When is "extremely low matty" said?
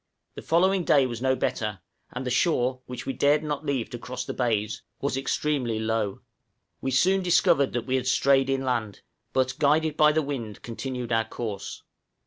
5.15-6.15